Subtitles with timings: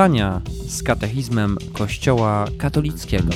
[0.00, 3.32] spotkania z katechizmem Kościoła katolickiego.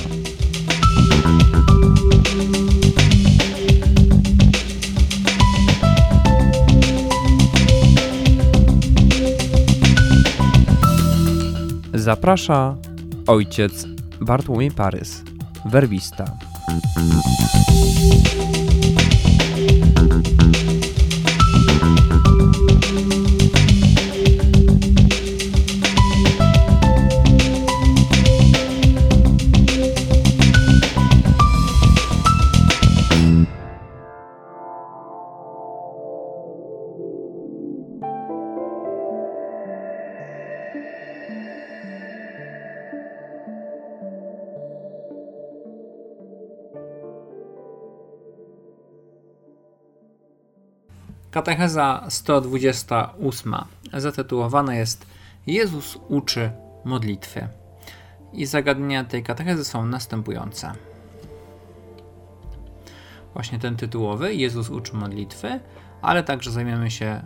[11.93, 12.75] Zaprasza
[13.27, 13.85] ojciec
[14.21, 15.23] Bartłomiej Parys,
[15.65, 16.25] werbista.
[51.35, 53.53] Katecheza 128
[53.93, 55.05] zatytułowana jest
[55.47, 56.51] Jezus uczy
[56.85, 57.47] modlitwy.
[58.33, 60.71] I zagadnienia tej katechezy są następujące.
[63.33, 65.59] Właśnie ten tytułowy, Jezus uczy modlitwy,
[66.01, 67.21] ale także zajmiemy się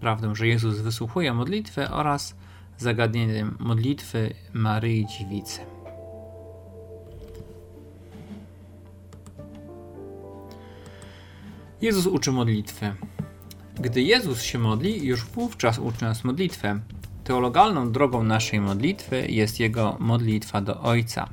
[0.00, 2.36] prawdą, że Jezus wysłuchuje modlitwy oraz
[2.76, 5.60] zagadnieniem modlitwy Maryi Dziewicy.
[11.80, 12.94] Jezus uczy modlitwy.
[13.80, 16.80] Gdy Jezus się modli, już wówczas uczy nas modlitwę.
[17.24, 21.28] Teologalną drogą naszej modlitwy jest Jego modlitwa do Ojca.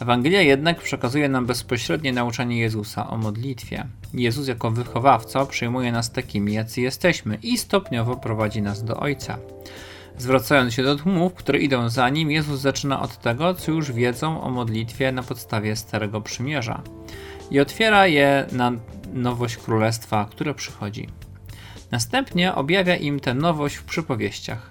[0.00, 3.86] Ewangelia jednak przekazuje nam bezpośrednie nauczanie Jezusa o modlitwie.
[4.14, 9.38] Jezus jako wychowawca przyjmuje nas takimi, jacy jesteśmy i stopniowo prowadzi nas do Ojca.
[10.18, 14.40] Zwracając się do tłumów, które idą za nim, Jezus zaczyna od tego, co już wiedzą
[14.40, 16.82] o modlitwie na podstawie Starego Przymierza
[17.50, 18.72] i otwiera je na
[19.14, 21.08] nowość Królestwa, które przychodzi.
[21.96, 24.70] Następnie objawia im tę nowość w przypowieściach.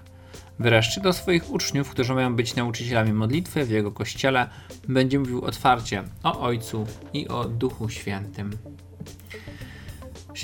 [0.58, 4.48] Wreszcie do swoich uczniów, którzy mają być nauczycielami modlitwy w jego kościele,
[4.88, 8.50] będzie mówił otwarcie o Ojcu i o Duchu Świętym.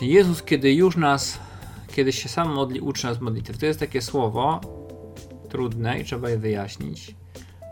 [0.01, 1.39] Jezus, kiedy już nas,
[1.95, 3.59] kiedy się sam modli, uczy nas modlitwy.
[3.59, 4.61] To jest takie słowo
[5.49, 7.15] trudne i trzeba je wyjaśnić.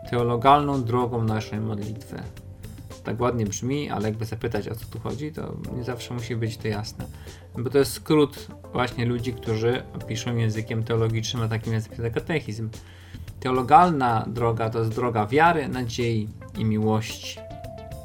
[0.09, 2.23] Teologalną drogą naszej modlitwy
[3.03, 6.57] tak ładnie brzmi, ale jakby zapytać o co tu chodzi, to nie zawsze musi być
[6.57, 7.05] to jasne.
[7.57, 12.69] Bo to jest skrót właśnie ludzi, którzy piszą językiem teologicznym, a takim jest katechizm.
[13.39, 17.39] Teologalna droga to jest droga wiary, nadziei i miłości.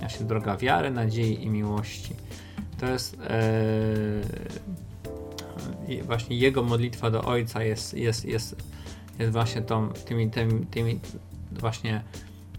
[0.01, 2.15] Właśnie droga wiary, nadziei i miłości.
[2.81, 4.47] To jest ee,
[6.03, 8.57] właśnie jego modlitwa do Ojca jest, jest, jest,
[9.19, 11.01] jest właśnie tą, tymi, tymi, tymi
[11.53, 12.03] właśnie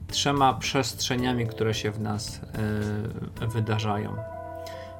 [0.08, 2.42] trzema przestrzeniami, które się w nas
[3.42, 4.16] y, wydarzają.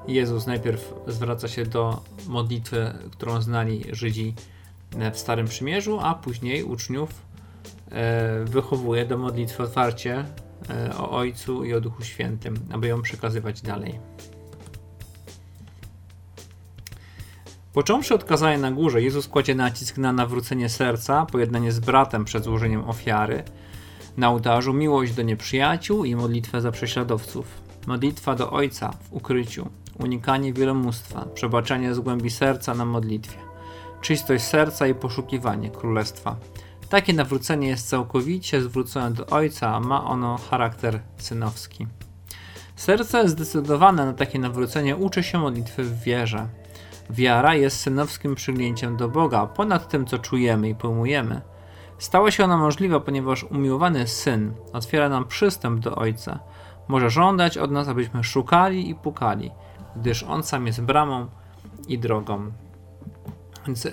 [0.08, 4.34] Jezus najpierw zwraca się do modlitwy, którą znali Żydzi
[5.12, 10.24] w Starym Przymierzu, a później uczniów y, wychowuje do modlitwy otwarcie
[10.90, 13.98] y, o Ojcu i o Duchu Świętym, aby ją przekazywać dalej.
[17.72, 22.44] Począwszy od kazania na górze, Jezus kładzie nacisk na nawrócenie serca, pojednanie z bratem przed
[22.44, 23.44] złożeniem ofiary,
[24.18, 27.46] na ołtarzu miłość do nieprzyjaciół i modlitwę za prześladowców.
[27.86, 29.68] Modlitwa do Ojca w ukryciu,
[29.98, 33.38] unikanie wielomóstwa, przebaczenie z głębi serca na modlitwie,
[34.00, 36.36] czystość serca i poszukiwanie królestwa.
[36.88, 41.86] Takie nawrócenie jest całkowicie zwrócone do Ojca, a ma ono charakter synowski.
[42.76, 46.48] Serce zdecydowane na takie nawrócenie uczy się modlitwy w wierze.
[47.10, 51.40] Wiara jest synowskim przyglięciem do Boga, ponad tym, co czujemy i pojmujemy.
[51.98, 56.40] Stała się ona możliwa, ponieważ umiłowany syn otwiera nam przystęp do Ojca.
[56.88, 59.50] Może żądać od nas, abyśmy szukali i pukali,
[59.96, 61.26] gdyż On sam jest bramą
[61.88, 62.52] i drogą.
[63.66, 63.88] Więc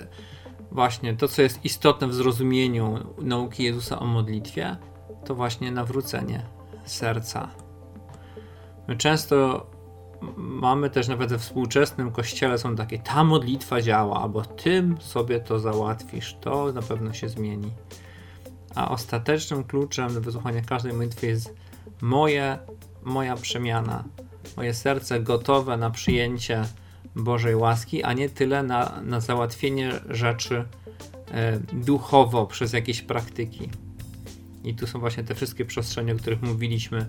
[0.72, 4.76] właśnie to, co jest istotne w zrozumieniu nauki Jezusa o modlitwie,
[5.24, 6.42] to właśnie nawrócenie
[6.84, 7.48] serca.
[8.88, 9.66] My często
[10.36, 15.58] mamy też nawet we współczesnym kościele są takie, ta modlitwa działa, albo tym sobie to
[15.58, 17.70] załatwisz, to na pewno się zmieni.
[18.74, 21.54] A ostatecznym kluczem do wysłuchania każdej modlitwy jest
[22.00, 22.58] moje,
[23.04, 24.04] moja przemiana,
[24.56, 26.64] moje serce gotowe na przyjęcie
[27.16, 30.64] Bożej łaski, a nie tyle na, na załatwienie rzeczy
[31.30, 33.68] e, duchowo przez jakieś praktyki.
[34.64, 37.06] I tu są właśnie te wszystkie przestrzenie, o których mówiliśmy,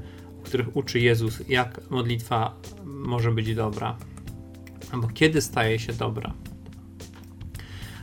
[0.47, 2.55] których uczy Jezus, jak modlitwa
[2.85, 3.97] może być dobra,
[4.91, 6.33] albo kiedy staje się dobra.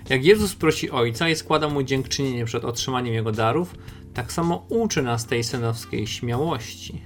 [0.09, 3.75] Jak Jezus prosi Ojca i składa mu dziękczynienie przed otrzymaniem Jego darów,
[4.15, 7.03] tak samo uczy nas tej synowskiej śmiałości.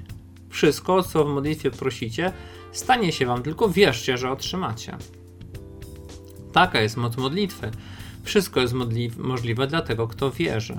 [0.50, 2.32] Wszystko, co w modlitwie prosicie,
[2.72, 4.96] stanie się wam, tylko wierzcie, że otrzymacie.
[6.52, 7.70] Taka jest moc modlitwy.
[8.22, 8.74] Wszystko jest
[9.18, 10.78] możliwe dla tego, kto wierzy.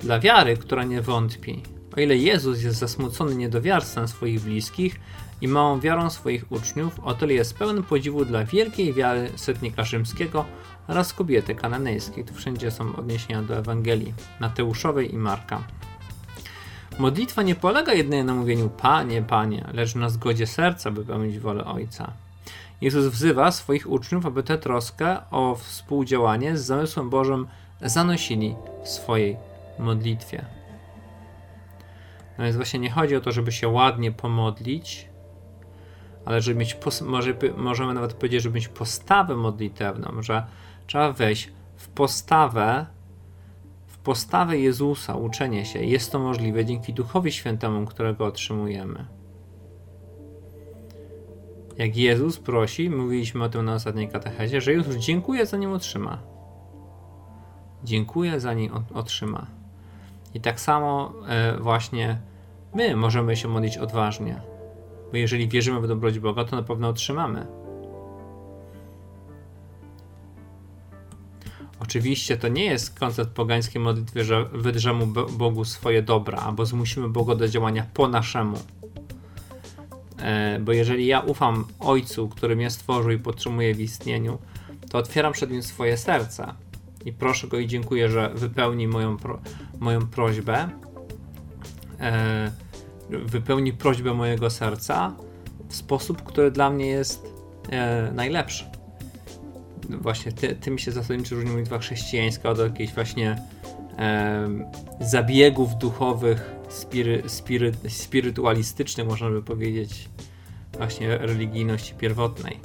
[0.00, 1.62] dla wiary, która nie wątpi.
[1.96, 5.00] O ile Jezus jest zasmucony niedowiarstwem swoich bliskich
[5.40, 10.44] i małą wiarą swoich uczniów, o tyle jest pełen podziwu dla wielkiej wiary setnika rzymskiego
[10.88, 12.24] oraz kobiety kananejskiej.
[12.24, 15.62] Tu wszędzie są odniesienia do Ewangelii Mateuszowej i Marka.
[16.98, 21.64] Modlitwa nie polega jedynie na mówieniu Panie, Panie, lecz na zgodzie serca, by pełnić wolę
[21.64, 22.12] Ojca.
[22.80, 27.46] Jezus wzywa swoich uczniów, aby tę troskę o współdziałanie z zamysłem Bożym
[27.82, 28.54] zanosili
[28.84, 29.36] w swojej
[29.78, 30.44] modlitwie.
[32.38, 35.08] No więc właśnie nie chodzi o to, żeby się ładnie pomodlić,
[36.24, 40.46] ale żeby mieć, może, możemy nawet powiedzieć, żeby mieć postawę modlitewną, że
[40.86, 42.86] trzeba wejść w postawę,
[43.86, 45.78] w postawę Jezusa, uczenie się.
[45.84, 49.06] Jest to możliwe dzięki Duchowi Świętemu, którego otrzymujemy.
[51.78, 56.22] Jak Jezus prosi, mówiliśmy o tym na ostatniej katechezie, że Jezus dziękuję, zanim otrzyma.
[57.84, 59.63] Dziękuję, zanim otrzyma.
[60.34, 62.18] I tak samo e, właśnie
[62.74, 64.40] my możemy się modlić odważnie.
[65.10, 67.46] Bo jeżeli wierzymy w dobroć Boga, to na pewno otrzymamy.
[71.80, 77.34] Oczywiście to nie jest koncept pogańskiej modlitwy, że wydrzemy Bogu swoje dobra, albo zmusimy Boga
[77.34, 78.58] do działania po naszemu.
[80.18, 84.38] E, bo jeżeli ja ufam Ojcu, który mnie stworzył i podtrzymuje w istnieniu,
[84.90, 86.54] to otwieram przed Nim swoje serce
[87.04, 89.40] i proszę Go i dziękuję, że wypełni moją, pro,
[89.80, 90.68] moją prośbę,
[92.00, 92.50] e,
[93.10, 95.16] wypełni prośbę mojego serca
[95.68, 97.32] w sposób, który dla mnie jest
[97.70, 98.64] e, najlepszy.
[99.90, 103.42] Właśnie ty, tym się zasadniczo różni modlitwa chrześcijańska od jakichś właśnie
[103.98, 104.48] e,
[105.00, 110.08] zabiegów duchowych, spiry, spiry, spirytualistycznych, można by powiedzieć,
[110.78, 112.60] właśnie religijności pierwotnej.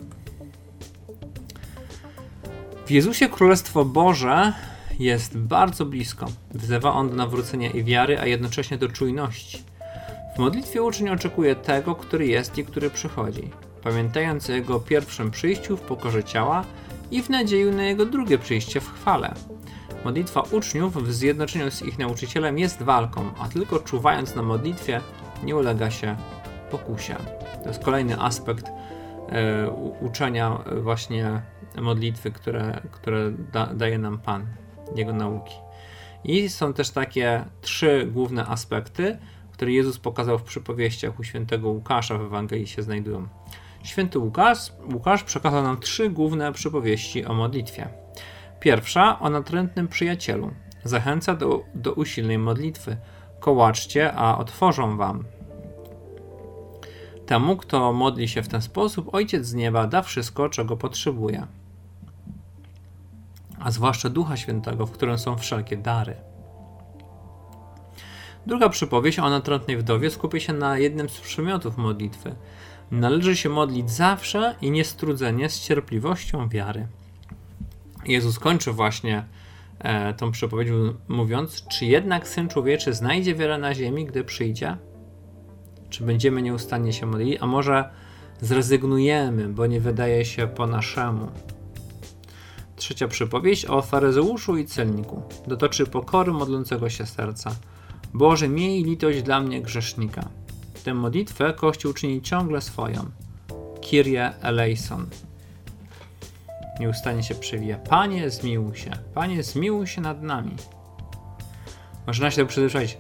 [2.89, 4.53] W Jezusie Królestwo Boże
[5.00, 6.25] jest bardzo blisko.
[6.53, 9.63] Wzywa on do nawrócenia i wiary, a jednocześnie do czujności.
[10.36, 13.50] W modlitwie uczeń oczekuje tego, który jest i który przychodzi,
[13.83, 16.65] pamiętając o jego pierwszym przyjściu w pokorze ciała
[17.12, 19.33] i w nadziei na jego drugie przyjście w chwale.
[20.06, 25.01] Modlitwa uczniów w zjednoczeniu z ich nauczycielem jest walką, a tylko czuwając na modlitwie
[25.44, 26.15] nie ulega się
[26.71, 27.15] pokusie.
[27.63, 29.69] To jest kolejny aspekt e,
[30.01, 31.42] uczenia właśnie
[31.81, 34.45] modlitwy, które, które da, daje nam Pan,
[34.95, 35.55] Jego nauki.
[36.23, 39.17] I są też takie trzy główne aspekty,
[39.51, 43.27] które Jezus pokazał w przypowieściach u świętego Łukasza w Ewangelii się znajdują.
[43.83, 44.59] Święty Łukasz,
[44.93, 47.87] Łukasz przekazał nam trzy główne przypowieści o modlitwie.
[48.59, 50.51] Pierwsza o natrętnym przyjacielu.
[50.83, 52.97] Zachęca do, do usilnej modlitwy.
[53.39, 55.25] Kołaczcie, a otworzą wam.
[57.25, 61.47] Temu, kto modli się w ten sposób, Ojciec z nieba da wszystko, czego potrzebuje.
[63.59, 66.15] A zwłaszcza Ducha Świętego, w którym są wszelkie dary.
[68.45, 72.35] Druga przypowieść o natrętnej wdowie skupia się na jednym z przymiotów modlitwy.
[72.91, 76.88] Należy się modlić zawsze i niestrudzenie z cierpliwością wiary.
[78.06, 79.25] Jezus kończy właśnie
[79.80, 80.68] e, tą przepowiedź
[81.07, 84.78] mówiąc, czy jednak Syn Człowieczy znajdzie wiarę na ziemi, gdy przyjdzie?
[85.89, 87.37] Czy będziemy nieustannie się modlili?
[87.37, 87.89] A może
[88.42, 91.31] zrezygnujemy, bo nie wydaje się po naszemu?
[92.80, 95.21] Trzecia przypowieść o faryzeuszu i celniku.
[95.48, 97.56] Dotoczy pokory modlącego się serca.
[98.14, 100.30] Boże, miej litość dla mnie grzesznika.
[100.83, 103.06] Tę modlitwę Kościół czyni ciągle swoją.
[103.90, 105.09] Kyrie eleison.
[106.80, 107.78] Nieustannie się przewija.
[107.78, 108.92] Panie, zmiłuj się.
[109.14, 110.56] Panie, zmiłuj się nad nami.
[112.07, 112.98] Można się tak przyzwyczaić.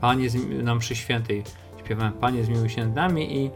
[0.00, 0.28] Panie,
[0.62, 1.44] nam przy świętej
[1.84, 3.50] śpiewamy Panie, zmiłuj się nad nami i,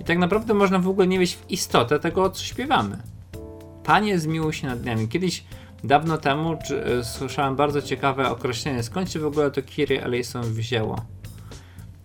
[0.00, 2.98] i tak naprawdę można w ogóle nie wejść w istotę tego, co śpiewamy.
[3.88, 5.08] Panie, zmiłuj się nad nami.
[5.08, 5.44] Kiedyś,
[5.84, 10.42] dawno temu, czy, e, słyszałem bardzo ciekawe określenie, skąd się w ogóle to Kyrie eleison
[10.42, 11.00] wzięło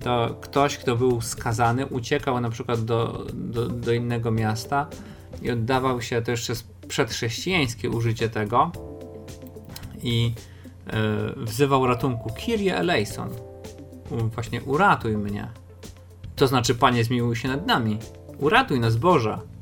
[0.04, 4.88] to ktoś, kto był skazany, uciekał na przykład do, do, do innego miasta
[5.42, 8.72] i oddawał się też przez przedchrześcijańskie użycie tego
[10.04, 10.34] i
[10.88, 11.02] e,
[11.38, 13.30] wzywał ratunku Kyrie eleison.
[14.12, 15.48] Właśnie uratuj mnie.
[16.36, 18.00] To znaczy, Panie, zmiłuj się nad nami.
[18.38, 19.53] Uratuj nas, Boże.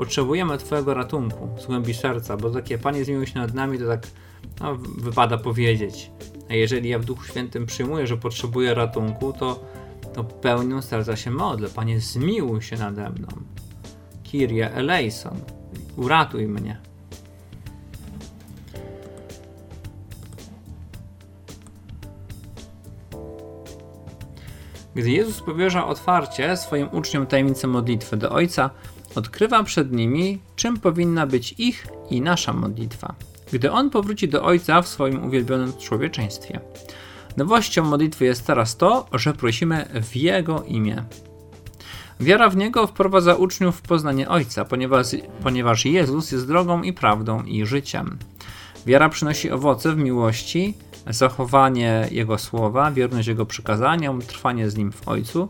[0.00, 4.06] Potrzebujemy Twojego ratunku z głębi serca, bo takie Panie, zmiłuj się nad nami, to tak
[4.60, 6.10] no, wypada powiedzieć.
[6.50, 9.64] A jeżeli ja w Duchu Świętym przyjmuję, że potrzebuję ratunku, to,
[10.14, 11.68] to pełnią serca się modlę.
[11.68, 13.28] Panie, zmiłuj się nade mną.
[14.32, 15.40] Kyrie eleison.
[15.96, 16.80] Uratuj mnie.
[24.94, 28.70] Gdy Jezus powierza otwarcie swoim uczniom tajemnicę modlitwy do Ojca,
[29.14, 33.14] odkrywa przed nimi, czym powinna być ich i nasza modlitwa.
[33.52, 36.60] gdy On powróci do Ojca w swoim uwielbionym człowieczeństwie.
[37.36, 41.04] Nowością modlitwy jest teraz to, że prosimy w Jego imię.
[42.20, 45.06] Wiara w Niego wprowadza uczniów w poznanie Ojca, ponieważ,
[45.42, 48.18] ponieważ Jezus jest drogą i prawdą i życiem.
[48.86, 50.74] Wiara przynosi owoce w miłości,
[51.06, 55.48] zachowanie Jego słowa, wierność Jego przykazaniom, trwanie z Nim w Ojcu,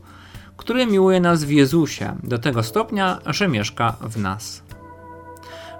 [0.61, 4.63] który miłuje nas w Jezusie do tego stopnia, że mieszka w nas.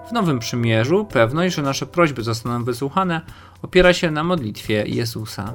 [0.09, 3.21] W Nowym Przymierzu pewność, że nasze prośby zostaną wysłuchane,
[3.61, 5.53] opiera się na modlitwie Jezusa.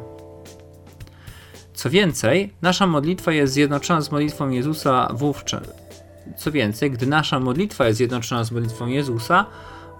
[1.75, 5.62] Co więcej, nasza modlitwa jest zjednoczona z modlitwą Jezusa wówczas.
[6.37, 9.47] Co więcej, gdy nasza modlitwa jest zjednoczona z modlitwą Jezusa,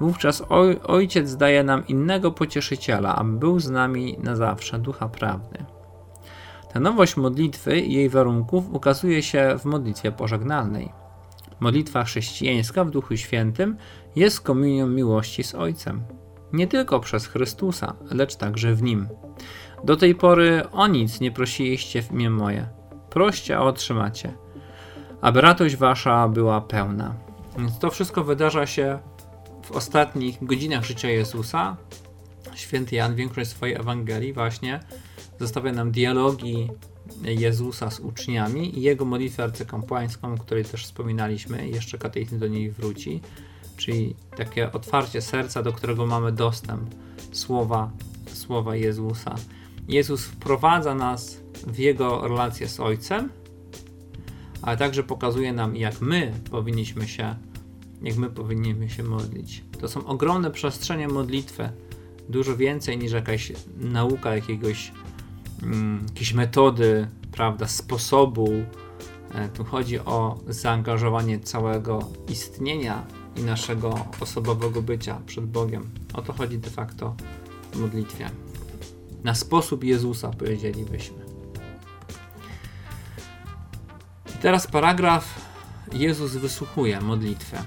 [0.01, 5.76] wówczas oj, Ojciec daje nam innego pocieszyciela, aby był z nami na zawsze, ducha prawdy.
[6.81, 10.93] Nowość modlitwy i jej warunków ukazuje się w modlitwie pożegnalnej.
[11.61, 13.77] Modlitwa chrześcijańska w Duchu Świętym
[14.17, 16.03] jest komunią miłości z Ojcem.
[16.53, 19.09] Nie tylko przez Chrystusa, lecz także w Nim.
[19.85, 22.69] Do tej pory o nic nie prosiliście w imię moje.
[23.11, 24.35] Proście, a otrzymacie.
[25.21, 27.15] Aby radość wasza była pełna.
[27.59, 28.99] Więc to wszystko wydarza się
[29.63, 31.77] w ostatnich godzinach życia Jezusa.
[32.55, 34.81] Święty Jan większość swojej Ewangelii właśnie
[35.41, 36.69] zostawia nam dialogi
[37.23, 42.71] Jezusa z uczniami i jego modlitwę arcykapłańską, o której też wspominaliśmy, jeszcze katechizm do niej
[42.71, 43.21] wróci,
[43.77, 46.95] czyli takie otwarcie serca, do którego mamy dostęp,
[47.33, 47.91] słowa,
[48.33, 49.35] słowa Jezusa.
[49.89, 53.29] Jezus wprowadza nas w jego relację z Ojcem,
[54.63, 57.35] ale także pokazuje nam, jak my powinniśmy się,
[58.03, 59.65] jak my powinniśmy się modlić.
[59.81, 61.69] To są ogromne przestrzenie modlitwy,
[62.29, 64.93] dużo więcej niż jakaś nauka jakiegoś,
[65.63, 68.49] mm, jakiejś metody, prawda, sposobu.
[69.35, 75.91] E, tu chodzi o zaangażowanie całego istnienia i naszego osobowego bycia przed Bogiem.
[76.15, 77.15] O to chodzi de facto
[77.73, 78.31] w modlitwie
[79.25, 81.17] na sposób Jezusa, powiedzielibyśmy.
[84.35, 85.35] I teraz paragraf
[85.93, 87.63] Jezus wysłuchuje modlitwę.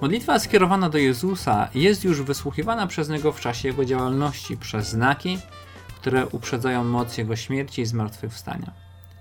[0.00, 5.38] Modlitwa skierowana do Jezusa jest już wysłuchiwana przez Niego w czasie Jego działalności przez znaki,
[6.02, 8.72] które uprzedzają moc Jego śmierci i zmartwychwstania.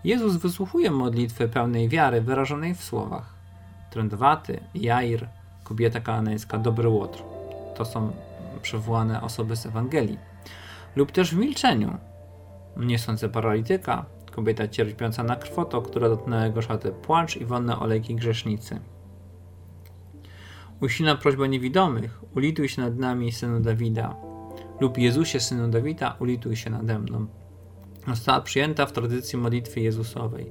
[0.03, 3.33] Jezus wysłuchuje modlitwy pełnej wiary wyrażonej w słowach.
[3.91, 5.29] Trędwaty, Jair,
[5.63, 7.23] kobieta kananejska, dobry łotr.
[7.75, 8.11] To są
[8.61, 10.17] przywołane osoby z Ewangelii,
[10.95, 11.97] lub też w milczeniu.
[12.77, 18.79] Niesące paralityka, kobieta cierpiąca na krwoto, która dotknęła jego szaty, płacz i wonne olejki grzesznicy.
[20.79, 24.30] Usilna prośba niewidomych, ulituj się nad nami, synu Dawida,
[24.81, 27.25] lub Jezusie, synu Dawida, ulituj się nade mną.
[28.07, 30.45] Została przyjęta w tradycji modlitwy Jezusowej.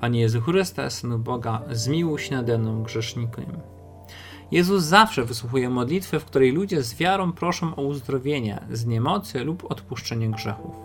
[0.00, 3.46] Panie Jezu Chryste, Synu Boga, zmiłuj się nade mną, grzesznikiem.
[4.50, 9.70] Jezus zawsze wysłuchuje modlitwy, w której ludzie z wiarą proszą o uzdrowienie z niemocy lub
[9.70, 10.76] odpuszczenie grzechów.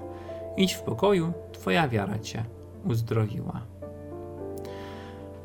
[0.58, 2.46] Idź w pokoju, Twoja wiara Cię
[2.86, 3.62] uzdrowiła.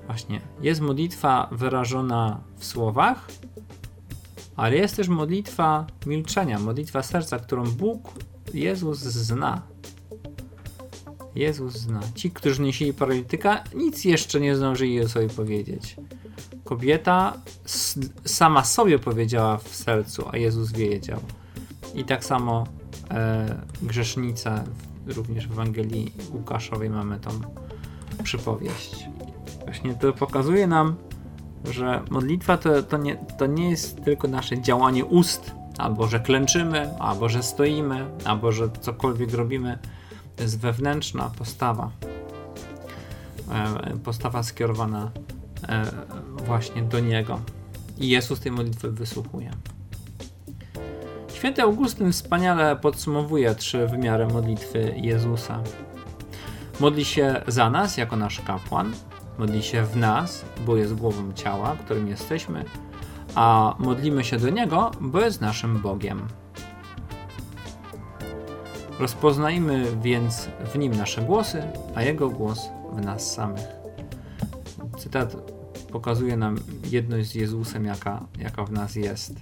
[0.07, 3.29] Właśnie, jest modlitwa wyrażona w słowach,
[4.57, 8.13] ale jest też modlitwa milczenia, modlitwa serca, którą Bóg,
[8.55, 9.63] Jezus zna.
[11.35, 12.01] Jezus zna.
[12.15, 15.97] Ci, którzy nieśli paralityka, nic jeszcze nie zdążyli sobie powiedzieć
[16.65, 17.33] kobieta
[18.25, 21.21] sama sobie powiedziała w sercu, a Jezus wiedział.
[21.95, 22.67] I tak samo
[23.11, 24.65] e, grzesznica,
[25.07, 27.31] również w Ewangelii Łukaszowej mamy tą
[28.23, 29.09] przypowieść.
[29.65, 30.97] Właśnie to pokazuje nam,
[31.65, 36.99] że modlitwa to, to, nie, to nie jest tylko nasze działanie ust, albo że klęczymy,
[36.99, 39.79] albo że stoimy, albo że cokolwiek robimy.
[40.37, 41.91] To jest wewnętrzna postawa.
[43.53, 45.11] E, postawa skierowana
[45.69, 45.85] E,
[46.47, 47.41] właśnie do Niego.
[47.99, 49.51] I Jezus tej modlitwy wysłuchuje.
[51.35, 55.63] Święty Augustyn wspaniale podsumowuje trzy wymiary modlitwy Jezusa.
[56.81, 58.93] Modli się za nas jako nasz kapłan,
[59.39, 62.65] modli się w nas, bo jest głową ciała, którym jesteśmy,
[63.35, 66.29] a modlimy się do Niego, bo jest naszym Bogiem.
[68.99, 71.63] Rozpoznajmy więc w Nim nasze głosy,
[71.95, 73.67] a Jego głos w nas samych.
[74.99, 75.37] Cytat
[75.93, 76.59] pokazuje nam
[76.91, 79.35] jedność z Jezusem, jaka, jaka w nas jest,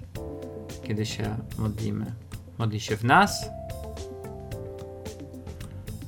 [0.82, 2.12] kiedy się modlimy.
[2.58, 3.50] Modli się w nas,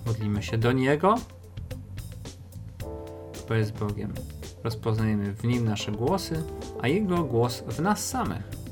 [0.07, 1.15] modlimy się do Niego,
[3.49, 4.13] bo jest Bogiem.
[4.65, 6.43] Rozpoznajemy w Nim nasze głosy,
[6.83, 8.63] a Jego głos w nas samych.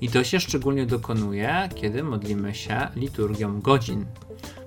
[0.00, 4.06] I to się szczególnie dokonuje, kiedy modlimy się liturgią godzin.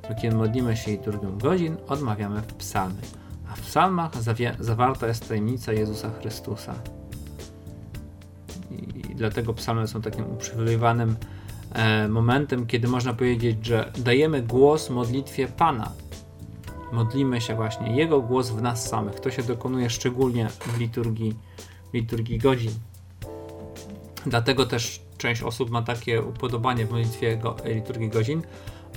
[0.09, 3.01] Bo kiedy modlimy się liturgią godzin, odmawiamy w psalmy
[3.55, 4.11] w psalmach
[4.59, 6.73] zawarta jest tajemnica Jezusa Chrystusa.
[8.71, 11.15] i dlatego psalmy są takim uprzywilejowanym
[11.73, 15.91] e, momentem, kiedy można powiedzieć, że dajemy głos modlitwie Pana.
[16.93, 19.19] Modlimy się właśnie, Jego głos w nas samych.
[19.19, 21.35] To się dokonuje szczególnie w liturgii,
[21.91, 22.71] w liturgii godzin.
[24.25, 28.41] Dlatego też część osób ma takie upodobanie w modlitwie go, liturgii godzin,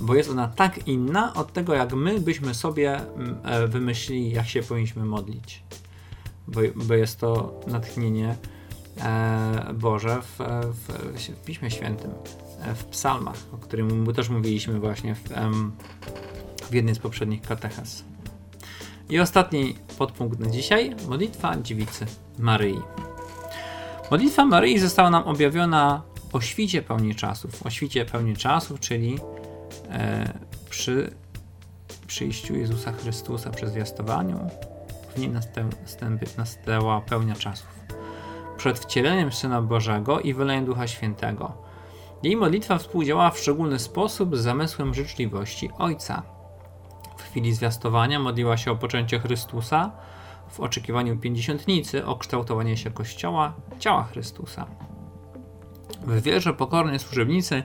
[0.01, 4.47] bo jest ona tak inna od tego, jak my byśmy sobie mm, e, wymyślili, jak
[4.47, 5.63] się powinniśmy modlić.
[6.47, 8.35] Bo, bo jest to natchnienie
[9.01, 10.37] e, Boże w,
[10.73, 10.87] w,
[11.19, 12.11] w, Piśmie Świętym,
[12.61, 15.29] e, w psalmach, o którym też mówiliśmy właśnie w,
[16.69, 18.03] w jednej z poprzednich katechez.
[19.09, 22.05] I ostatni podpunkt na dzisiaj, modlitwa dziewicy
[22.39, 22.81] Maryi.
[24.11, 26.01] Modlitwa Maryi została nam objawiona
[26.33, 27.65] o świcie pełni czasów.
[27.65, 29.19] O świcie pełni czasów, czyli
[29.89, 30.33] e,
[30.69, 31.11] przy
[32.07, 34.49] przyjściu Jezusa Chrystusa przez zwiastowaniu
[35.15, 35.29] w niej
[36.37, 37.67] następła pełnia czasów.
[38.57, 41.53] Przed wcieleniem Syna Bożego i wyleniem Ducha Świętego.
[42.23, 46.36] Jej modlitwa współdziałała w szczególny sposób z zamysłem życzliwości Ojca.
[47.31, 49.91] Chwili zwiastowania modliła się o poczęcie Chrystusa,
[50.49, 54.65] w oczekiwaniu pięćdziesiątnicy o kształtowanie się Kościoła, ciała Chrystusa.
[56.05, 57.63] W wierze pokornej służebnicy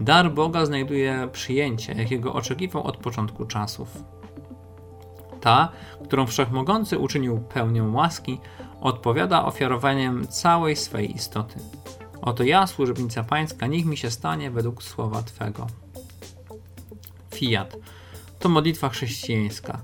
[0.00, 3.88] dar Boga znajduje przyjęcie, jakiego oczekiwał od początku czasów.
[5.40, 5.68] Ta,
[6.04, 8.40] którą Wszechmogący uczynił pełnią łaski,
[8.80, 11.58] odpowiada ofiarowaniem całej swej istoty.
[12.22, 15.66] Oto ja, służebnica pańska, niech mi się stanie według słowa Twego.
[17.34, 17.76] Fiat
[18.46, 19.80] to modlitwa chrześcijańska.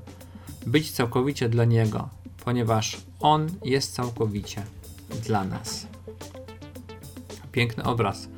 [0.66, 2.09] Być całkowicie dla Niego,
[2.45, 4.62] ponieważ On jest całkowicie
[5.25, 5.87] dla nas.
[7.52, 8.28] Piękny obraz,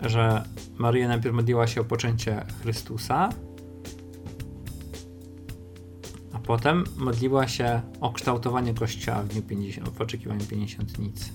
[0.00, 0.44] że
[0.78, 3.28] Maryja najpierw modliła się o poczęcie Chrystusa,
[6.32, 11.30] a potem modliła się o kształtowanie Kościoła w dniu 50, w oczekiwaniu pięćdziesiątnicy.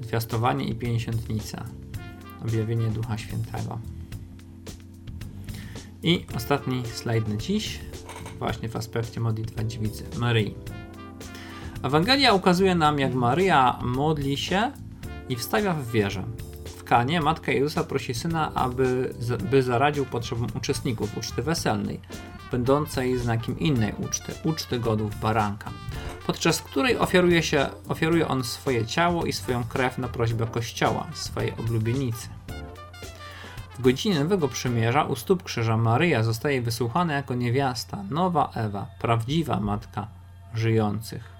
[0.00, 1.64] Zwiastowanie i pięćdziesiątnica.
[2.42, 3.78] Objawienie Ducha Świętego.
[6.06, 7.80] I ostatni slajd na dziś
[8.38, 10.54] właśnie w aspekcie modlitwa dziewicy Maryi.
[11.82, 14.72] Ewangelia ukazuje nam, jak Maryja modli się
[15.28, 16.24] i wstawia w wierze.
[16.64, 19.14] W Kanie matka Jezusa prosi syna, aby
[19.50, 22.00] by zaradził potrzebom uczestników uczty weselnej,
[22.52, 25.70] będącej znakiem innej uczty, uczty godów baranka,
[26.26, 31.52] podczas której ofiaruje, się, ofiaruje on swoje ciało i swoją krew na prośbę Kościoła, swojej
[31.52, 32.35] oblubienicy.
[33.78, 39.60] W godzinie Nowego Przymierza u stóp krzyża Maryja zostaje wysłuchana jako niewiasta, nowa Ewa, prawdziwa
[39.60, 40.08] matka
[40.54, 41.32] żyjących.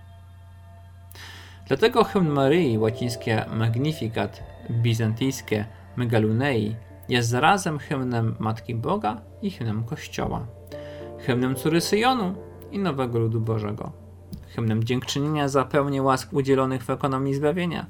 [1.68, 5.64] Dlatego hymn Maryi, łacińskie Magnificat, bizantyjskie
[5.96, 6.76] Megalunei,
[7.08, 10.46] jest zarazem hymnem Matki Boga i hymnem Kościoła,
[11.18, 12.34] hymnem Córy Syjonu
[12.72, 13.92] i Nowego Ludu Bożego,
[14.54, 17.86] hymnem dziękczynienia za pełnię łask udzielonych w ekonomii zbawienia,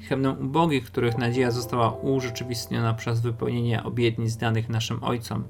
[0.00, 5.44] hymnem ubogich, których nadzieja została urzeczywistniona przez wypełnienie obietnic danych naszym ojcom,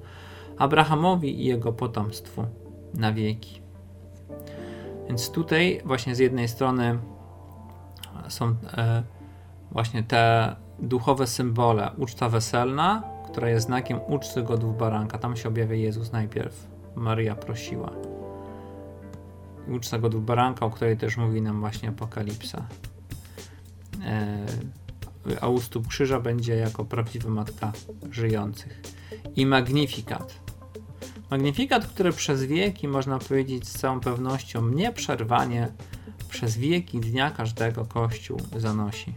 [0.59, 2.45] Abrahamowi i jego potomstwu
[2.95, 3.61] na wieki.
[5.07, 6.99] Więc tutaj właśnie z jednej strony
[8.29, 9.03] są e,
[9.73, 11.91] właśnie te duchowe symbole.
[11.97, 15.19] Uczta weselna, która jest znakiem uczty godów baranka.
[15.19, 16.69] Tam się objawia Jezus najpierw.
[16.95, 17.91] Maryja prosiła.
[19.69, 22.67] Uczta godów baranka, o której też mówi nam właśnie Apokalipsa.
[24.09, 24.47] E,
[25.41, 27.73] a u stóp krzyża będzie jako prawdziwa matka
[28.11, 28.81] żyjących.
[29.37, 30.41] I Magnifikat.
[31.31, 35.69] Magnifikat, który przez wieki, można powiedzieć z całą pewnością, nieprzerwanie
[36.29, 39.15] przez wieki dnia każdego Kościół zanosi.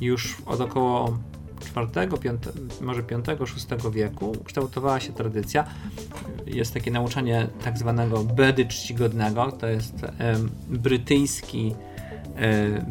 [0.00, 1.18] Już od około
[1.76, 2.42] IV, 5,
[2.80, 5.64] może V-VI wieku ukształtowała się tradycja.
[6.46, 9.94] Jest takie nauczanie tak zwanego bedy czcigodnego, to jest
[10.68, 11.74] brytyjski,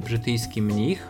[0.05, 1.08] brytyjski mnich,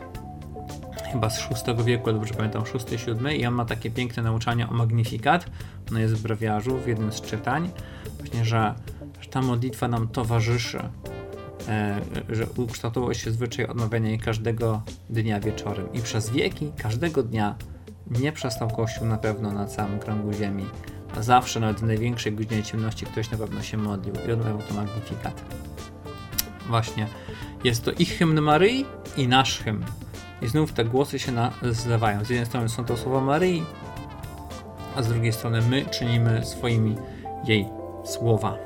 [1.12, 5.46] chyba z VI wieku, dobrze pamiętam, VI-VII i on ma takie piękne nauczanie o magnifikat.
[5.92, 7.70] Ono jest w brewiarzu, w jednym z czytań,
[8.20, 8.76] właśnie, że,
[9.22, 10.80] że ta modlitwa nam towarzyszy
[11.68, 15.94] E, że ukształtował się zwyczaj odmawiania jej każdego dnia wieczorem.
[15.94, 17.56] I przez wieki, każdego dnia
[18.12, 20.66] nie przestał Kościół na pewno na całym kręgu ziemi.
[21.18, 24.74] A zawsze, nawet w największej godzinie ciemności, ktoś na pewno się modlił i odmawiał to
[24.74, 25.42] magnifikat.
[26.68, 27.08] Właśnie,
[27.66, 28.86] jest to ich hymn Maryi
[29.18, 29.86] i nasz hymn.
[30.42, 32.26] I znów te głosy się na, zlewają.
[32.26, 33.64] Z jednej strony są to słowa Maryi,
[34.96, 36.96] a z drugiej strony my czynimy swoimi
[37.46, 37.66] jej
[38.06, 38.58] słowa.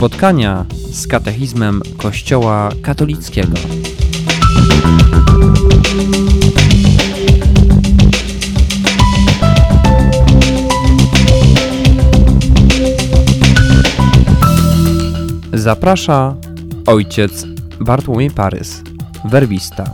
[0.00, 3.56] Spotkania z katechizmem Kościoła katolickiego.
[15.52, 16.34] Zaprasza
[16.86, 17.46] ojciec
[17.80, 18.82] Bartłomiej Parys,
[19.24, 19.84] werbista.